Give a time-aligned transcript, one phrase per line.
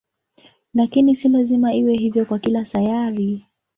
[0.73, 3.45] Lakini si lazima iwe hivyo kwa kila sayari.